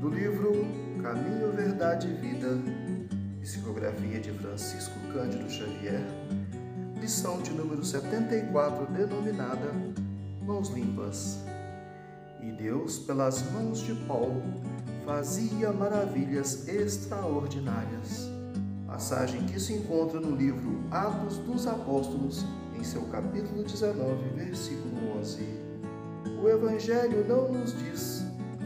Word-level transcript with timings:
Do 0.00 0.10
livro 0.10 0.52
Caminho, 1.02 1.52
Verdade 1.52 2.08
e 2.08 2.12
Vida, 2.12 2.48
psicografia 3.40 4.20
de 4.20 4.30
Francisco 4.30 4.94
Cândido 5.12 5.50
Xavier, 5.50 6.02
lição 7.00 7.40
de 7.40 7.50
número 7.52 7.82
74, 7.82 8.92
denominada 8.92 9.72
Mãos 10.42 10.68
Limpas. 10.68 11.38
E 12.42 12.52
Deus, 12.52 12.98
pelas 12.98 13.42
mãos 13.52 13.80
de 13.80 13.94
Paulo, 14.06 14.42
fazia 15.06 15.72
maravilhas 15.72 16.68
extraordinárias. 16.68 18.30
Passagem 18.86 19.46
que 19.46 19.58
se 19.58 19.72
encontra 19.72 20.20
no 20.20 20.36
livro 20.36 20.82
Atos 20.90 21.38
dos 21.38 21.66
Apóstolos, 21.66 22.44
em 22.78 22.84
seu 22.84 23.02
capítulo 23.04 23.64
19, 23.64 24.28
versículo 24.36 25.18
11. 25.20 25.42
O 26.42 26.48
Evangelho 26.48 27.26
não 27.26 27.50
nos 27.50 27.76
diz 27.78 28.15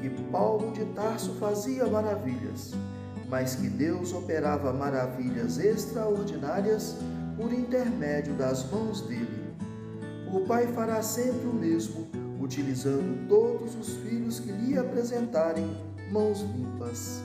que 0.00 0.08
Paulo 0.30 0.72
de 0.72 0.84
Tarso 0.94 1.34
fazia 1.34 1.86
maravilhas, 1.86 2.72
mas 3.28 3.54
que 3.54 3.68
Deus 3.68 4.12
operava 4.12 4.72
maravilhas 4.72 5.58
extraordinárias 5.58 6.96
por 7.36 7.52
intermédio 7.52 8.34
das 8.34 8.68
mãos 8.70 9.02
dele. 9.02 9.54
O 10.32 10.40
Pai 10.46 10.66
fará 10.68 11.02
sempre 11.02 11.46
o 11.48 11.52
mesmo, 11.52 12.08
utilizando 12.40 13.28
todos 13.28 13.74
os 13.74 13.96
filhos 13.98 14.40
que 14.40 14.50
lhe 14.50 14.78
apresentarem 14.78 15.66
mãos 16.10 16.40
limpas. 16.40 17.20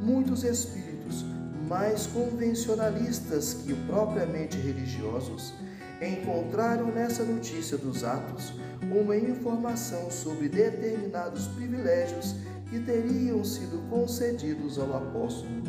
Muitos 0.00 0.44
espíritos, 0.44 1.24
mais 1.68 2.06
convencionalistas 2.06 3.54
que 3.54 3.74
propriamente 3.86 4.56
religiosos, 4.56 5.52
encontraram 6.00 6.86
nessa 6.86 7.24
notícia 7.24 7.76
dos 7.76 8.04
Atos 8.04 8.52
uma 8.82 9.16
informação 9.16 10.10
sobre 10.10 10.48
determinados 10.48 11.46
privilégios 11.48 12.36
que 12.70 12.78
teriam 12.80 13.42
sido 13.44 13.88
concedidos 13.88 14.78
ao 14.78 14.96
apóstolo. 14.96 15.62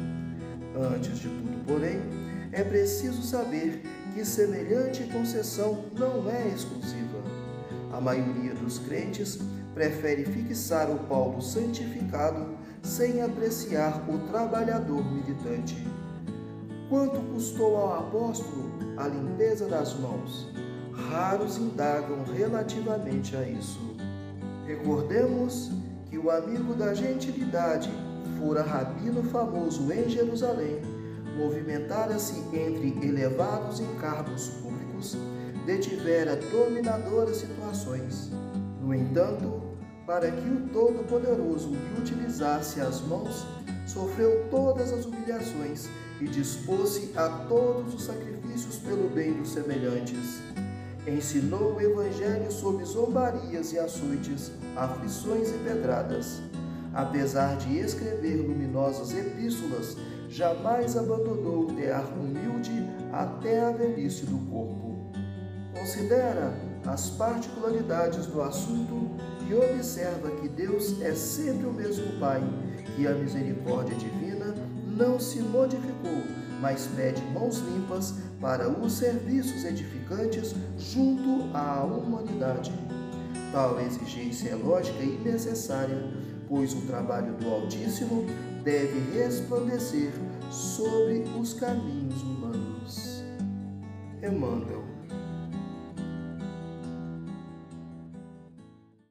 Antes 0.76 1.20
de 1.20 1.30
tudo, 1.30 1.66
porém, 1.66 2.00
é 2.52 2.64
preciso 2.64 3.22
saber 3.22 3.82
que 4.14 4.24
semelhante 4.26 5.04
concessão 5.04 5.86
não 5.98 6.30
é 6.30 6.48
exclusiva. 6.50 7.24
A 7.92 8.00
maioria 8.00 8.54
dos 8.54 8.80
crentes 8.80 9.40
prefere 9.74 10.26
fixar 10.26 10.90
o 10.90 11.00
Paulo 11.08 11.42
santificado 11.42 12.58
sem 12.82 13.22
apreciar 13.22 14.04
o 14.10 14.20
trabalhador 14.30 15.04
militante. 15.12 15.78
Quanto 16.90 17.20
custou 17.34 17.78
ao 17.78 18.00
apóstolo 18.00 18.72
a 18.98 19.08
limpeza 19.08 19.68
das 19.68 19.94
mãos? 20.00 20.48
Raros 20.92 21.60
indagam 21.60 22.24
relativamente 22.36 23.38
a 23.38 23.48
isso. 23.48 23.80
Recordemos 24.66 25.70
que 26.10 26.18
o 26.18 26.32
amigo 26.32 26.74
da 26.74 26.96
gentilidade 26.96 27.92
fora 28.40 28.64
rabino 28.64 29.22
famoso 29.26 29.94
em 29.94 30.10
Jerusalém, 30.10 30.82
movimentara-se 31.38 32.40
entre 32.56 32.98
elevados 33.08 33.80
encargos 33.80 34.48
públicos, 34.48 35.16
detivera 35.68 36.38
dominadoras 36.38 37.38
situações. 37.38 38.32
No 38.82 38.96
entanto, 38.96 39.62
para 40.08 40.32
que 40.32 40.50
o 40.50 40.68
Todo-Poderoso 40.70 41.70
lhe 41.70 42.02
utilizasse 42.02 42.82
as 42.82 43.00
mãos, 43.02 43.46
sofreu 44.00 44.48
todas 44.50 44.94
as 44.94 45.06
humilhações 45.06 45.90
e 46.22 46.26
dispôs-se 46.26 47.12
a 47.18 47.28
todos 47.50 47.94
os 47.94 48.04
sacrifícios 48.04 48.78
pelo 48.78 49.10
bem 49.10 49.34
dos 49.34 49.50
semelhantes. 49.50 50.40
Ensinou 51.06 51.76
o 51.76 51.82
Evangelho 51.82 52.50
sob 52.50 52.84
zombarias 52.86 53.74
e 53.74 53.80
açoites, 53.80 54.52
aflições 54.76 55.50
e 55.50 55.58
pedradas. 55.58 56.42
Apesar 56.94 57.58
de 57.58 57.78
escrever 57.78 58.38
luminosas 58.38 59.14
epístolas, 59.14 59.98
jamais 60.30 60.96
abandonou 60.96 61.64
o 61.64 61.74
tear 61.74 62.06
humilde 62.18 62.72
até 63.12 63.60
a 63.60 63.72
velhice 63.72 64.26
do 64.26 64.38
corpo. 64.50 65.12
Considera 65.78 66.54
as 66.86 67.10
particularidades 67.10 68.26
do 68.28 68.42
assunto 68.42 69.12
e 69.48 69.54
observa 69.54 70.32
que 70.32 70.48
Deus 70.48 71.02
é 71.02 71.14
sempre 71.14 71.66
o 71.66 71.74
mesmo 71.74 72.20
Pai, 72.20 72.42
que 72.96 73.08
a 73.08 73.14
misericórdia 73.14 73.96
divina 73.96 74.56
não 74.88 75.20
se 75.20 75.40
modificou, 75.40 76.24
mas 76.62 76.88
pede 76.96 77.22
mãos 77.34 77.60
limpas 77.60 78.16
para 78.40 78.70
os 78.70 78.94
serviços 78.94 79.64
edificantes 79.66 80.54
junto 80.78 81.56
à 81.56 81.84
humanidade. 81.84 82.72
Tal 83.52 83.80
exigência 83.80 84.50
é 84.50 84.56
lógica 84.56 85.02
e 85.02 85.18
necessária, 85.24 85.98
pois 86.48 86.74
o 86.74 86.82
trabalho 86.82 87.34
do 87.36 87.50
Altíssimo 87.50 88.26
deve 88.64 89.18
resplandecer 89.18 90.12
sobre 90.52 91.24
os 91.40 91.54
caminhos 91.54 92.22
humanos. 92.22 93.24
Emmanuel 94.22 94.84